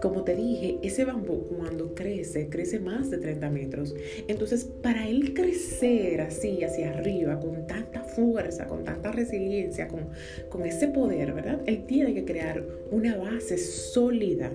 como 0.00 0.22
te 0.22 0.34
dije, 0.36 0.78
ese 0.82 1.04
bambú 1.04 1.44
cuando 1.48 1.94
crece, 1.94 2.48
crece 2.48 2.78
más 2.78 3.10
de 3.10 3.18
30 3.18 3.50
metros. 3.50 3.94
Entonces, 4.28 4.64
para 4.64 5.08
él 5.08 5.34
crecer 5.34 6.20
así 6.20 6.62
hacia 6.62 6.90
arriba, 6.90 7.40
con 7.40 7.66
tanta 7.66 8.02
fuerza, 8.02 8.66
con 8.66 8.84
tanta 8.84 9.12
resiliencia, 9.12 9.88
con, 9.88 10.08
con 10.48 10.64
ese 10.64 10.88
poder, 10.88 11.32
¿verdad? 11.32 11.60
Él 11.66 11.84
tiene 11.86 12.14
que 12.14 12.24
crear 12.24 12.64
una 12.90 13.16
base 13.16 13.58
sólida, 13.58 14.52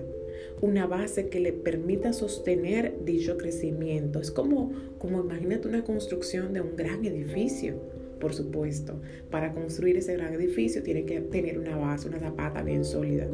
una 0.60 0.86
base 0.86 1.28
que 1.28 1.40
le 1.40 1.52
permita 1.52 2.12
sostener 2.12 3.04
dicho 3.04 3.36
crecimiento. 3.36 4.20
Es 4.20 4.30
como, 4.30 4.72
como 4.98 5.20
imagínate 5.20 5.68
una 5.68 5.84
construcción 5.84 6.52
de 6.52 6.60
un 6.60 6.76
gran 6.76 7.04
edificio. 7.04 7.74
Por 8.20 8.32
supuesto, 8.32 9.00
para 9.30 9.52
construir 9.52 9.98
ese 9.98 10.14
gran 10.14 10.32
edificio 10.32 10.82
tiene 10.82 11.04
que 11.04 11.20
tener 11.20 11.58
una 11.58 11.76
base, 11.76 12.08
una 12.08 12.20
zapata 12.20 12.62
bien 12.62 12.84
sólida. 12.84 13.28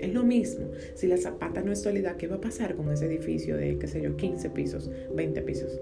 Es 0.00 0.14
lo 0.14 0.22
mismo. 0.22 0.70
Si 0.94 1.06
la 1.06 1.18
zapata 1.18 1.60
no 1.62 1.72
es 1.72 1.82
sólida, 1.82 2.16
¿qué 2.16 2.26
va 2.26 2.36
a 2.36 2.40
pasar 2.40 2.74
con 2.74 2.90
ese 2.90 3.06
edificio 3.06 3.56
de, 3.56 3.78
qué 3.78 3.86
sé 3.86 4.00
yo, 4.00 4.16
15 4.16 4.50
pisos, 4.50 4.90
20 5.14 5.42
pisos? 5.42 5.78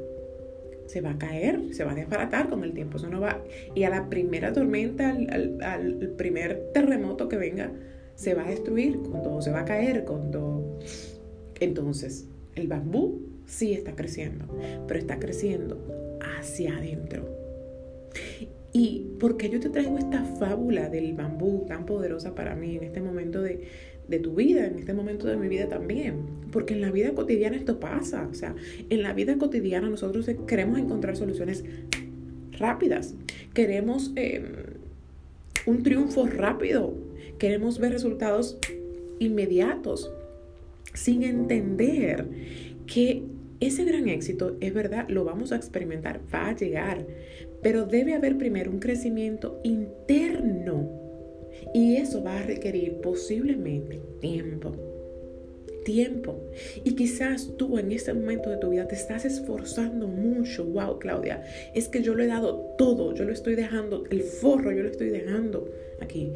Se 0.86 1.00
va 1.00 1.10
a 1.10 1.18
caer, 1.18 1.72
se 1.72 1.84
va 1.84 1.92
a 1.92 1.94
desbaratar 1.94 2.48
con 2.48 2.64
el 2.64 2.72
tiempo. 2.72 2.96
Eso 2.96 3.08
no 3.08 3.20
va. 3.20 3.42
Y 3.74 3.84
a 3.84 3.90
la 3.90 4.08
primera 4.08 4.52
tormenta, 4.52 5.10
al, 5.10 6.14
primer 6.16 6.70
terremoto 6.72 7.28
que 7.28 7.36
venga, 7.36 7.72
se 8.16 8.34
va 8.34 8.44
a 8.44 8.50
destruir 8.50 9.00
con 9.02 9.22
todo, 9.22 9.40
se 9.40 9.52
va 9.52 9.60
a 9.60 9.64
caer 9.64 10.04
con 10.04 10.32
todo. 10.32 10.80
Entonces, 11.60 12.26
el 12.56 12.66
bambú 12.66 13.22
sí 13.46 13.72
está 13.72 13.94
creciendo, 13.94 14.46
pero 14.88 14.98
está 14.98 15.20
creciendo 15.20 16.18
hacia 16.20 16.76
adentro. 16.76 17.28
¿Y 18.72 19.16
por 19.18 19.36
qué 19.36 19.48
yo 19.48 19.60
te 19.60 19.70
traigo 19.70 19.98
esta 19.98 20.24
fábula 20.24 20.88
del 20.88 21.14
bambú 21.14 21.64
tan 21.66 21.86
poderosa 21.86 22.34
para 22.34 22.54
mí 22.54 22.76
en 22.76 22.84
este 22.84 23.00
momento 23.00 23.40
de, 23.42 23.66
de 24.08 24.18
tu 24.18 24.34
vida, 24.34 24.66
en 24.66 24.78
este 24.78 24.94
momento 24.94 25.26
de 25.26 25.36
mi 25.36 25.48
vida 25.48 25.68
también. 25.68 26.16
Porque 26.50 26.74
en 26.74 26.80
la 26.80 26.90
vida 26.90 27.12
cotidiana 27.14 27.56
esto 27.56 27.78
pasa. 27.78 28.26
O 28.30 28.34
sea, 28.34 28.54
en 28.88 29.02
la 29.02 29.12
vida 29.12 29.36
cotidiana 29.36 29.88
nosotros 29.88 30.28
queremos 30.46 30.78
encontrar 30.78 31.16
soluciones 31.16 31.64
rápidas. 32.58 33.14
Queremos 33.54 34.12
em, 34.16 34.44
un 35.66 35.82
triunfo 35.82 36.26
rápido. 36.26 36.94
Queremos 37.38 37.78
ver 37.78 37.92
resultados 37.92 38.58
inmediatos. 39.18 40.10
Sin 40.94 41.22
entender 41.22 42.26
que 42.86 43.22
ese 43.60 43.84
gran 43.84 44.08
éxito, 44.08 44.56
es 44.60 44.72
verdad, 44.72 45.06
lo 45.08 45.24
vamos 45.24 45.52
a 45.52 45.56
experimentar, 45.56 46.20
va 46.32 46.48
a 46.48 46.56
llegar. 46.56 47.06
Pero 47.62 47.84
debe 47.84 48.14
haber 48.14 48.38
primero 48.38 48.70
un 48.70 48.78
crecimiento 48.78 49.60
interno 49.64 51.07
y 51.74 51.96
eso 51.96 52.22
va 52.22 52.38
a 52.38 52.42
requerir 52.42 53.00
posiblemente 53.00 54.00
tiempo. 54.20 54.72
Tiempo. 55.84 56.38
Y 56.84 56.94
quizás 56.94 57.56
tú 57.56 57.78
en 57.78 57.92
este 57.92 58.12
momento 58.12 58.50
de 58.50 58.58
tu 58.58 58.70
vida 58.70 58.86
te 58.86 58.94
estás 58.94 59.24
esforzando 59.24 60.06
mucho. 60.06 60.64
Wow, 60.64 60.98
Claudia, 60.98 61.44
es 61.74 61.88
que 61.88 62.02
yo 62.02 62.14
lo 62.14 62.22
he 62.22 62.26
dado 62.26 62.74
todo. 62.76 63.14
Yo 63.14 63.24
lo 63.24 63.32
estoy 63.32 63.54
dejando, 63.54 64.04
el 64.10 64.22
forro, 64.22 64.70
yo 64.72 64.82
lo 64.82 64.90
estoy 64.90 65.08
dejando 65.08 65.70
aquí. 66.00 66.32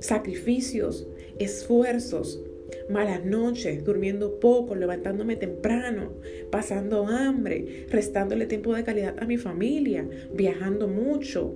Sacrificios, 0.00 1.06
esfuerzos, 1.38 2.40
malas 2.88 3.24
noches, 3.24 3.84
durmiendo 3.84 4.40
poco, 4.40 4.74
levantándome 4.74 5.36
temprano, 5.36 6.12
pasando 6.50 7.06
hambre, 7.06 7.86
restándole 7.90 8.46
tiempo 8.46 8.74
de 8.74 8.84
calidad 8.84 9.14
a 9.18 9.26
mi 9.26 9.36
familia, 9.36 10.08
viajando 10.34 10.88
mucho. 10.88 11.54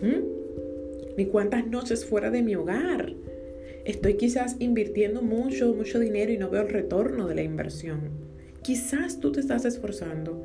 ¿Mm? 0.00 0.43
Ni 1.16 1.26
cuántas 1.26 1.66
noches 1.66 2.04
fuera 2.04 2.30
de 2.30 2.42
mi 2.42 2.54
hogar. 2.54 3.14
Estoy 3.84 4.14
quizás 4.14 4.56
invirtiendo 4.58 5.22
mucho, 5.22 5.74
mucho 5.74 5.98
dinero 5.98 6.32
y 6.32 6.38
no 6.38 6.50
veo 6.50 6.62
el 6.62 6.70
retorno 6.70 7.26
de 7.26 7.34
la 7.34 7.42
inversión. 7.42 8.00
Quizás 8.62 9.20
tú 9.20 9.32
te 9.32 9.40
estás 9.40 9.64
esforzando 9.64 10.42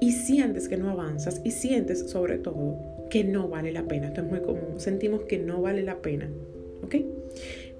y 0.00 0.12
sientes 0.12 0.68
que 0.68 0.78
no 0.78 0.90
avanzas 0.90 1.42
y 1.44 1.50
sientes 1.50 2.10
sobre 2.10 2.38
todo 2.38 2.78
que 3.10 3.24
no 3.24 3.48
vale 3.48 3.72
la 3.72 3.86
pena. 3.86 4.08
Esto 4.08 4.22
es 4.22 4.26
muy 4.28 4.40
común. 4.40 4.78
Sentimos 4.78 5.24
que 5.24 5.38
no 5.38 5.60
vale 5.60 5.82
la 5.82 6.00
pena. 6.00 6.30
¿Ok? 6.82 6.96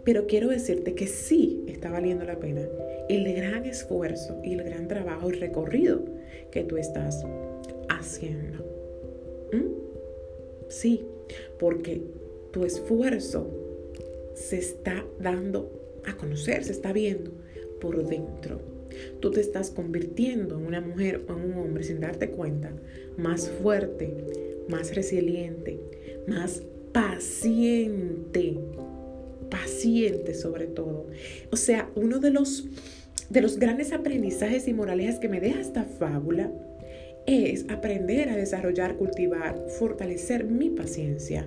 Pero 0.05 0.27
quiero 0.27 0.49
decirte 0.49 0.95
que 0.95 1.07
sí 1.07 1.65
está 1.67 1.91
valiendo 1.91 2.25
la 2.25 2.39
pena 2.39 2.63
el 3.11 3.35
gran 3.35 3.67
esfuerzo 3.67 4.41
y 4.45 4.53
el 4.53 4.63
gran 4.63 4.87
trabajo 4.87 5.31
y 5.31 5.33
recorrido 5.33 6.05
que 6.53 6.63
tú 6.63 6.77
estás 6.77 7.25
haciendo. 7.89 8.65
¿Mm? 9.53 9.65
Sí, 10.69 11.05
porque 11.59 12.03
tu 12.53 12.65
esfuerzo 12.65 13.49
se 14.35 14.59
está 14.59 15.05
dando 15.21 15.71
a 16.05 16.17
conocer, 16.17 16.65
se 16.65 16.73
está 16.73 16.93
viendo 16.93 17.33
por 17.81 18.07
dentro. 18.07 18.61
Tú 19.21 19.31
te 19.31 19.41
estás 19.41 19.71
convirtiendo 19.71 20.59
en 20.59 20.67
una 20.67 20.81
mujer 20.81 21.25
o 21.29 21.33
en 21.33 21.53
un 21.53 21.59
hombre 21.59 21.85
sin 21.85 22.01
darte 22.01 22.31
cuenta, 22.31 22.73
más 23.17 23.49
fuerte, 23.49 24.13
más 24.69 24.95
resiliente, 24.95 25.79
más 26.27 26.63
paciente, 26.93 28.59
paciente 29.51 30.35
sobre 30.35 30.67
todo. 30.67 31.07
O 31.53 31.57
sea, 31.57 31.91
uno 31.95 32.19
de 32.19 32.31
los, 32.31 32.67
de 33.29 33.41
los 33.41 33.59
grandes 33.59 33.93
aprendizajes 33.93 34.67
y 34.67 34.75
moralejas 34.75 35.19
que 35.19 35.29
me 35.29 35.41
deja 35.41 35.61
esta 35.61 35.85
fábula 35.85 36.51
es 37.27 37.67
aprender 37.69 38.29
a 38.29 38.37
desarrollar, 38.37 38.97
cultivar, 38.97 39.67
fortalecer 39.79 40.45
mi 40.45 40.71
paciencia. 40.71 41.47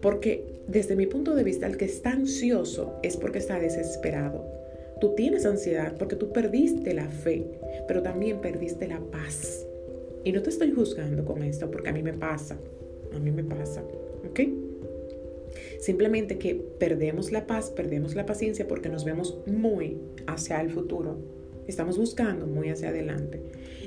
Porque 0.00 0.44
desde 0.66 0.96
mi 0.96 1.06
punto 1.06 1.34
de 1.34 1.44
vista, 1.44 1.66
el 1.66 1.76
que 1.76 1.84
está 1.84 2.10
ansioso 2.10 2.98
es 3.02 3.16
porque 3.16 3.38
está 3.38 3.58
desesperado. 3.58 4.44
Tú 5.00 5.14
tienes 5.14 5.44
ansiedad 5.44 5.94
porque 5.98 6.16
tú 6.16 6.32
perdiste 6.32 6.94
la 6.94 7.08
fe, 7.08 7.44
pero 7.86 8.02
también 8.02 8.40
perdiste 8.40 8.88
la 8.88 9.00
paz. 9.00 9.66
Y 10.24 10.32
no 10.32 10.42
te 10.42 10.50
estoy 10.50 10.72
juzgando 10.72 11.24
con 11.24 11.42
esto 11.42 11.70
porque 11.70 11.90
a 11.90 11.92
mí 11.92 12.02
me 12.02 12.14
pasa. 12.14 12.58
A 13.14 13.18
mí 13.18 13.30
me 13.30 13.44
pasa. 13.44 13.82
¿Ok? 14.28 14.40
Simplemente 15.78 16.38
que 16.38 16.54
perdemos 16.54 17.30
la 17.30 17.46
paz, 17.46 17.70
perdemos 17.70 18.14
la 18.14 18.26
paciencia 18.26 18.66
porque 18.66 18.88
nos 18.88 19.04
vemos 19.04 19.38
muy 19.46 19.98
hacia 20.26 20.60
el 20.60 20.70
futuro. 20.70 21.18
Estamos 21.66 21.98
buscando 21.98 22.46
muy 22.46 22.68
hacia 22.68 22.88
adelante. 22.90 23.40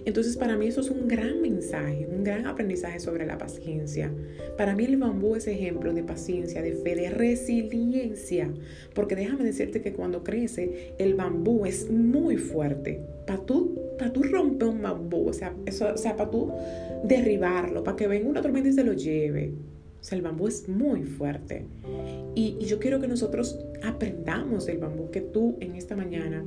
Entonces 0.06 0.38
para 0.38 0.56
mí 0.56 0.68
eso 0.68 0.82
es 0.82 0.90
un 0.90 1.08
gran 1.08 1.42
mensaje, 1.42 2.08
un 2.10 2.24
gran 2.24 2.46
aprendizaje 2.48 3.00
sobre 3.00 3.26
la 3.26 3.38
paciencia. 3.38 4.12
Para 4.58 4.76
mí 4.76 4.86
el 4.86 4.98
bambú 4.98 5.36
es 5.36 5.48
ejemplo 5.48 5.94
de 5.94 6.04
paciencia, 6.04 6.62
de 6.62 6.74
fe, 6.74 6.96
de 6.96 7.10
resiliencia. 7.10 8.52
Porque 8.94 9.16
déjame 9.16 9.44
decirte 9.44 9.82
que 9.82 9.94
cuando 9.94 10.24
crece 10.24 10.94
el 10.98 11.16
bambú 11.16 11.66
es 11.66 11.90
muy 11.90 12.38
fuerte. 12.38 13.02
Para 13.26 13.40
tú, 13.46 13.78
para 13.98 14.12
tú 14.12 14.24
romper 14.24 14.70
un 14.70 14.82
bambú, 14.82 15.28
o 15.28 15.34
sea, 15.34 15.54
o 15.68 15.98
sea, 15.98 16.16
para 16.16 16.32
tú 16.32 16.52
derribarlo, 17.04 17.84
para 17.84 17.96
que 17.98 18.08
venga 18.08 18.30
una 18.30 18.42
tormenta 18.42 18.70
y 18.70 18.74
se 18.74 18.84
lo 18.84 18.94
lleve. 18.94 19.54
O 20.00 20.04
sea, 20.04 20.18
el 20.18 20.22
bambú 20.22 20.48
es 20.48 20.68
muy 20.70 21.04
fuerte. 21.04 21.66
Y, 22.36 22.58
yo 22.66 22.80
quiero 22.80 23.02
que 23.02 23.08
nosotros 23.08 23.60
aprendamos 23.84 24.66
del 24.66 24.78
bambú, 24.78 25.10
que 25.12 25.22
tú 25.22 25.58
en 25.60 25.76
esta 25.76 25.96
mañana, 25.96 26.46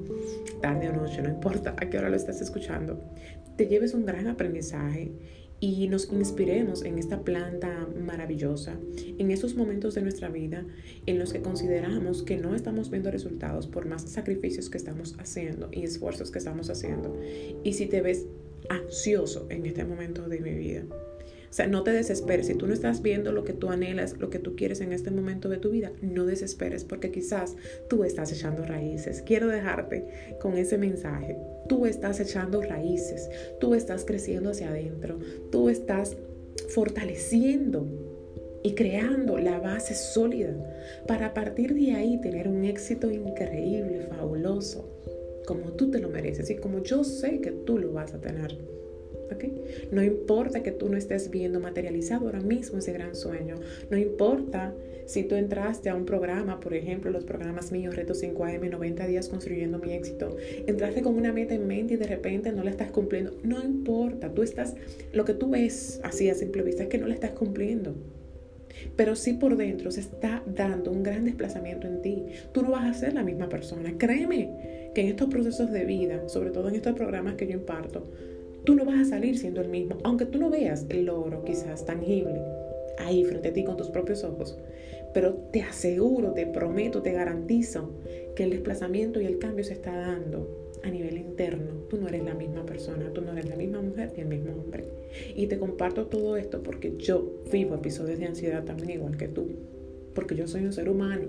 tarde 0.60 0.88
o 0.88 0.92
noche, 0.92 1.20
no 1.22 1.28
importa 1.28 1.74
a 1.76 1.90
qué 1.90 1.98
hora 1.98 2.08
lo 2.08 2.16
estás 2.16 2.40
escuchando, 2.40 3.02
te 3.56 3.66
lleves 3.66 3.92
un 3.92 4.06
gran 4.06 4.26
aprendizaje 4.28 5.12
y 5.60 5.86
nos 5.86 6.10
inspiremos 6.12 6.84
en 6.84 6.98
esta 6.98 7.20
planta 7.22 7.86
maravillosa, 8.04 8.76
en 8.96 9.30
esos 9.30 9.54
momentos 9.54 9.94
de 9.94 10.02
nuestra 10.02 10.28
vida 10.28 10.64
en 11.06 11.18
los 11.20 11.32
que 11.32 11.40
consideramos 11.40 12.24
que 12.24 12.36
no 12.36 12.56
estamos 12.56 12.90
viendo 12.90 13.12
resultados 13.12 13.68
por 13.68 13.86
más 13.86 14.02
sacrificios 14.02 14.70
que 14.70 14.78
estamos 14.78 15.14
haciendo 15.18 15.68
y 15.70 15.84
esfuerzos 15.84 16.32
que 16.32 16.38
estamos 16.38 16.68
haciendo. 16.68 17.16
Y 17.62 17.74
si 17.74 17.86
te 17.86 18.00
ves 18.00 18.26
ansioso 18.68 19.46
en 19.50 19.66
este 19.66 19.84
momento 19.84 20.28
de 20.28 20.40
mi 20.40 20.52
vida, 20.52 20.84
o 21.52 21.54
sea, 21.54 21.66
no 21.66 21.82
te 21.82 21.92
desesperes. 21.92 22.46
Si 22.46 22.54
tú 22.54 22.66
no 22.66 22.72
estás 22.72 23.02
viendo 23.02 23.30
lo 23.30 23.44
que 23.44 23.52
tú 23.52 23.68
anhelas, 23.68 24.16
lo 24.18 24.30
que 24.30 24.38
tú 24.38 24.56
quieres 24.56 24.80
en 24.80 24.90
este 24.90 25.10
momento 25.10 25.50
de 25.50 25.58
tu 25.58 25.68
vida, 25.68 25.92
no 26.00 26.24
desesperes 26.24 26.82
porque 26.82 27.10
quizás 27.10 27.56
tú 27.90 28.04
estás 28.04 28.32
echando 28.32 28.64
raíces. 28.64 29.20
Quiero 29.20 29.48
dejarte 29.48 30.38
con 30.40 30.56
ese 30.56 30.78
mensaje. 30.78 31.36
Tú 31.68 31.84
estás 31.84 32.20
echando 32.20 32.62
raíces. 32.62 33.28
Tú 33.60 33.74
estás 33.74 34.06
creciendo 34.06 34.52
hacia 34.52 34.70
adentro. 34.70 35.18
Tú 35.50 35.68
estás 35.68 36.16
fortaleciendo 36.70 37.86
y 38.62 38.74
creando 38.74 39.36
la 39.36 39.58
base 39.58 39.94
sólida 39.94 40.54
para 41.06 41.34
partir 41.34 41.74
de 41.74 41.92
ahí 41.92 42.18
tener 42.22 42.48
un 42.48 42.64
éxito 42.64 43.10
increíble, 43.10 44.06
fabuloso, 44.08 44.88
como 45.46 45.72
tú 45.72 45.90
te 45.90 45.98
lo 45.98 46.08
mereces 46.08 46.48
y 46.48 46.56
como 46.56 46.82
yo 46.82 47.04
sé 47.04 47.42
que 47.42 47.50
tú 47.50 47.76
lo 47.76 47.92
vas 47.92 48.14
a 48.14 48.22
tener. 48.22 48.56
No 49.90 50.02
importa 50.02 50.62
que 50.62 50.72
tú 50.72 50.88
no 50.88 50.96
estés 50.96 51.30
viendo 51.30 51.60
materializado 51.60 52.26
ahora 52.26 52.40
mismo 52.40 52.78
ese 52.78 52.92
gran 52.92 53.14
sueño. 53.14 53.56
No 53.90 53.96
importa 53.96 54.74
si 55.06 55.24
tú 55.24 55.34
entraste 55.34 55.90
a 55.90 55.94
un 55.94 56.04
programa, 56.04 56.60
por 56.60 56.74
ejemplo, 56.74 57.10
los 57.10 57.24
programas 57.24 57.72
míos, 57.72 57.94
Reto 57.96 58.14
5AM, 58.14 58.70
90 58.70 59.06
días 59.06 59.28
construyendo 59.28 59.78
mi 59.78 59.92
éxito. 59.92 60.36
Entraste 60.66 61.02
con 61.02 61.16
una 61.16 61.32
meta 61.32 61.54
en 61.54 61.66
mente 61.66 61.94
y 61.94 61.96
de 61.96 62.06
repente 62.06 62.52
no 62.52 62.62
la 62.62 62.70
estás 62.70 62.90
cumpliendo. 62.90 63.36
No 63.42 63.62
importa, 63.62 64.32
tú 64.32 64.42
estás, 64.42 64.74
lo 65.12 65.24
que 65.24 65.34
tú 65.34 65.50
ves 65.50 66.00
así 66.02 66.30
a 66.30 66.34
simple 66.34 66.62
vista 66.62 66.84
es 66.84 66.88
que 66.88 66.98
no 66.98 67.06
la 67.06 67.14
estás 67.14 67.32
cumpliendo. 67.32 67.94
Pero 68.96 69.16
sí 69.16 69.34
por 69.34 69.56
dentro 69.56 69.90
se 69.90 70.00
está 70.00 70.42
dando 70.46 70.90
un 70.90 71.02
gran 71.02 71.24
desplazamiento 71.24 71.86
en 71.86 72.02
ti. 72.02 72.24
Tú 72.52 72.62
no 72.62 72.70
vas 72.70 72.84
a 72.84 72.98
ser 72.98 73.14
la 73.14 73.22
misma 73.22 73.48
persona. 73.48 73.96
Créeme 73.98 74.90
que 74.94 75.02
en 75.02 75.08
estos 75.08 75.28
procesos 75.28 75.70
de 75.70 75.84
vida, 75.84 76.28
sobre 76.28 76.50
todo 76.50 76.68
en 76.68 76.76
estos 76.76 76.94
programas 76.94 77.34
que 77.34 77.46
yo 77.46 77.54
imparto, 77.54 78.10
tú 78.64 78.74
no 78.74 78.84
vas 78.84 79.00
a 79.00 79.04
salir 79.04 79.38
siendo 79.38 79.60
el 79.60 79.68
mismo, 79.68 79.98
aunque 80.04 80.26
tú 80.26 80.38
no 80.38 80.50
veas 80.50 80.86
el 80.88 81.06
logro 81.06 81.44
quizás 81.44 81.84
tangible 81.84 82.40
ahí 82.98 83.24
frente 83.24 83.48
a 83.48 83.52
ti 83.52 83.64
con 83.64 83.76
tus 83.76 83.88
propios 83.88 84.24
ojos. 84.24 84.58
Pero 85.14 85.34
te 85.52 85.62
aseguro, 85.62 86.32
te 86.32 86.46
prometo, 86.46 87.02
te 87.02 87.12
garantizo 87.12 87.90
que 88.34 88.44
el 88.44 88.50
desplazamiento 88.50 89.20
y 89.20 89.26
el 89.26 89.38
cambio 89.38 89.64
se 89.64 89.74
está 89.74 89.94
dando 89.94 90.70
a 90.82 90.90
nivel 90.90 91.18
interno. 91.18 91.72
Tú 91.88 91.98
no 91.98 92.08
eres 92.08 92.24
la 92.24 92.34
misma 92.34 92.64
persona, 92.64 93.10
tú 93.12 93.20
no 93.20 93.32
eres 93.32 93.48
la 93.48 93.56
misma 93.56 93.82
mujer 93.82 94.12
ni 94.16 94.22
el 94.22 94.28
mismo 94.28 94.52
hombre. 94.52 94.84
Y 95.36 95.46
te 95.46 95.58
comparto 95.58 96.06
todo 96.06 96.36
esto 96.36 96.62
porque 96.62 96.96
yo 96.96 97.42
vivo 97.52 97.74
episodios 97.74 98.18
de 98.18 98.26
ansiedad 98.26 98.64
también 98.64 98.90
igual 98.90 99.16
que 99.16 99.28
tú. 99.28 99.48
Porque 100.14 100.34
yo 100.34 100.46
soy 100.46 100.64
un 100.64 100.72
ser 100.72 100.88
humano. 100.88 101.26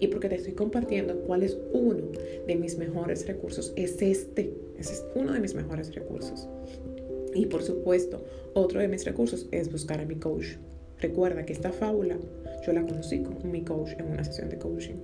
Y 0.00 0.08
porque 0.08 0.28
te 0.28 0.36
estoy 0.36 0.52
compartiendo 0.52 1.14
cuál 1.22 1.42
es 1.42 1.58
uno 1.72 2.02
de 2.46 2.56
mis 2.56 2.78
mejores 2.78 3.26
recursos. 3.26 3.72
Es 3.76 4.00
este. 4.00 4.52
Ese 4.78 4.94
es 4.94 5.04
uno 5.14 5.32
de 5.32 5.40
mis 5.40 5.54
mejores 5.54 5.94
recursos. 5.94 6.48
Y 7.34 7.46
por 7.46 7.62
supuesto, 7.62 8.24
otro 8.54 8.80
de 8.80 8.88
mis 8.88 9.04
recursos 9.04 9.46
es 9.52 9.70
buscar 9.70 10.00
a 10.00 10.04
mi 10.04 10.16
coach. 10.16 10.56
Recuerda 10.98 11.46
que 11.46 11.52
esta 11.52 11.72
fábula 11.72 12.18
yo 12.66 12.72
la 12.72 12.82
conocí 12.82 13.22
con 13.22 13.50
mi 13.50 13.62
coach 13.62 13.92
en 13.98 14.06
una 14.06 14.22
sesión 14.22 14.50
de 14.50 14.58
coaching. 14.58 14.96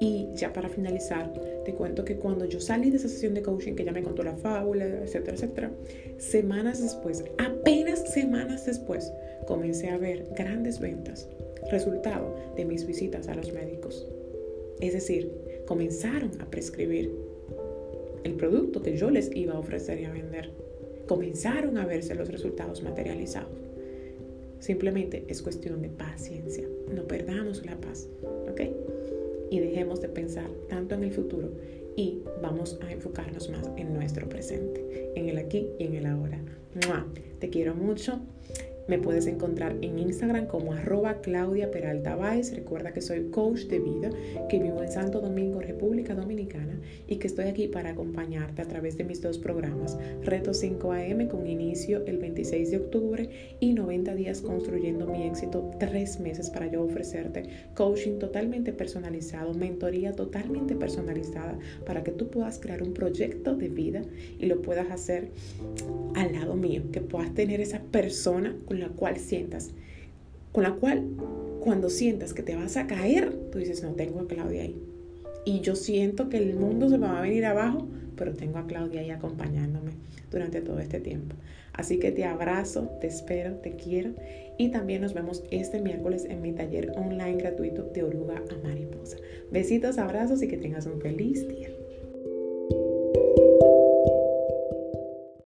Y 0.00 0.28
ya 0.34 0.52
para 0.52 0.68
finalizar, 0.68 1.32
te 1.64 1.74
cuento 1.74 2.04
que 2.04 2.16
cuando 2.16 2.44
yo 2.44 2.60
salí 2.60 2.90
de 2.90 2.96
esa 2.96 3.08
sesión 3.08 3.34
de 3.34 3.42
coaching, 3.42 3.74
que 3.74 3.84
ya 3.84 3.92
me 3.92 4.02
contó 4.02 4.22
la 4.22 4.34
fábula, 4.34 4.84
etcétera, 4.84 5.36
etcétera, 5.36 5.70
semanas 6.18 6.80
después, 6.80 7.24
apenas 7.38 8.12
semanas 8.12 8.66
después, 8.66 9.12
comencé 9.46 9.88
a 9.88 9.98
ver 9.98 10.26
grandes 10.36 10.78
ventas, 10.78 11.28
resultado 11.70 12.34
de 12.56 12.64
mis 12.64 12.86
visitas 12.86 13.28
a 13.28 13.34
los 13.34 13.52
médicos. 13.52 14.06
Es 14.80 14.92
decir, 14.94 15.30
comenzaron 15.66 16.30
a 16.40 16.50
prescribir 16.50 17.10
el 18.24 18.34
producto 18.34 18.82
que 18.82 18.96
yo 18.96 19.10
les 19.10 19.34
iba 19.34 19.54
a 19.54 19.58
ofrecer 19.58 20.00
y 20.00 20.04
a 20.04 20.12
vender. 20.12 20.50
Comenzaron 21.06 21.78
a 21.78 21.86
verse 21.86 22.14
los 22.14 22.28
resultados 22.28 22.82
materializados. 22.82 23.50
Simplemente 24.60 25.24
es 25.28 25.42
cuestión 25.42 25.82
de 25.82 25.88
paciencia. 25.88 26.64
No 26.94 27.04
perdamos 27.04 27.64
la 27.66 27.76
paz, 27.76 28.08
¿ok? 28.50 28.60
Y 29.50 29.58
dejemos 29.58 30.00
de 30.00 30.08
pensar 30.08 30.48
tanto 30.68 30.94
en 30.94 31.04
el 31.04 31.10
futuro 31.10 31.50
y 31.96 32.22
vamos 32.40 32.78
a 32.80 32.92
enfocarnos 32.92 33.50
más 33.50 33.68
en 33.76 33.92
nuestro 33.92 34.28
presente, 34.28 35.10
en 35.14 35.28
el 35.28 35.38
aquí 35.38 35.68
y 35.78 35.84
en 35.84 35.94
el 35.94 36.06
ahora. 36.06 36.40
Te 37.38 37.50
quiero 37.50 37.74
mucho. 37.74 38.20
Me 38.88 38.98
puedes 38.98 39.26
encontrar 39.26 39.76
en 39.80 39.98
Instagram 39.98 40.46
como 40.46 40.72
arroba 40.72 41.20
Claudia 41.20 41.70
Peralta 41.70 42.16
Recuerda 42.52 42.92
que 42.92 43.00
soy 43.00 43.30
coach 43.30 43.62
de 43.66 43.78
vida, 43.78 44.10
que 44.48 44.58
vivo 44.58 44.82
en 44.82 44.90
Santo 44.90 45.20
Domingo, 45.20 45.60
República 45.60 46.14
Dominicana, 46.14 46.80
y 47.06 47.16
que 47.16 47.26
estoy 47.26 47.46
aquí 47.46 47.68
para 47.68 47.90
acompañarte 47.90 48.60
a 48.62 48.66
través 48.66 48.96
de 48.96 49.04
mis 49.04 49.20
dos 49.20 49.38
programas, 49.38 49.96
Reto 50.22 50.52
5 50.52 50.92
AM 50.92 51.28
con 51.28 51.46
inicio 51.46 52.04
el 52.06 52.18
26 52.18 52.70
de 52.70 52.76
octubre 52.76 53.28
y 53.60 53.72
90 53.72 54.14
días 54.14 54.40
construyendo 54.40 55.06
mi 55.06 55.26
éxito, 55.26 55.70
tres 55.78 56.18
meses 56.20 56.50
para 56.50 56.66
yo 56.66 56.82
ofrecerte 56.82 57.48
coaching 57.74 58.18
totalmente 58.18 58.72
personalizado, 58.72 59.54
mentoría 59.54 60.12
totalmente 60.12 60.74
personalizada, 60.74 61.58
para 61.86 62.02
que 62.02 62.10
tú 62.10 62.28
puedas 62.28 62.58
crear 62.58 62.82
un 62.82 62.94
proyecto 62.94 63.54
de 63.54 63.68
vida 63.68 64.02
y 64.38 64.46
lo 64.46 64.60
puedas 64.62 64.90
hacer 64.90 65.30
al 66.14 66.32
lado 66.32 66.56
mío, 66.56 66.82
que 66.92 67.00
puedas 67.00 67.32
tener 67.34 67.60
esa 67.60 67.80
persona 67.80 68.56
con 68.72 68.80
la 68.80 68.88
cual 68.88 69.18
sientas, 69.18 69.70
con 70.50 70.62
la 70.62 70.72
cual 70.72 71.04
cuando 71.60 71.90
sientas 71.90 72.32
que 72.32 72.42
te 72.42 72.56
vas 72.56 72.78
a 72.78 72.86
caer, 72.86 73.30
tú 73.50 73.58
dices, 73.58 73.82
no 73.82 73.90
tengo 73.90 74.20
a 74.20 74.26
Claudia 74.26 74.62
ahí. 74.62 74.82
Y 75.44 75.60
yo 75.60 75.76
siento 75.76 76.30
que 76.30 76.38
el 76.38 76.54
mundo 76.54 76.88
se 76.88 76.96
me 76.96 77.06
va 77.06 77.18
a 77.18 77.20
venir 77.20 77.44
abajo, 77.44 77.86
pero 78.16 78.32
tengo 78.32 78.56
a 78.56 78.66
Claudia 78.66 79.02
ahí 79.02 79.10
acompañándome 79.10 79.92
durante 80.30 80.62
todo 80.62 80.78
este 80.78 81.00
tiempo. 81.00 81.36
Así 81.74 81.98
que 81.98 82.12
te 82.12 82.24
abrazo, 82.24 82.88
te 82.98 83.08
espero, 83.08 83.56
te 83.56 83.76
quiero 83.76 84.14
y 84.56 84.70
también 84.70 85.02
nos 85.02 85.12
vemos 85.12 85.44
este 85.50 85.78
miércoles 85.78 86.24
en 86.24 86.40
mi 86.40 86.52
taller 86.52 86.92
online 86.96 87.36
gratuito 87.36 87.82
de 87.92 88.04
oruga 88.04 88.42
a 88.50 88.66
mariposa. 88.66 89.18
Besitos, 89.50 89.98
abrazos 89.98 90.42
y 90.42 90.48
que 90.48 90.56
tengas 90.56 90.86
un 90.86 90.98
feliz 90.98 91.46
día. 91.46 91.68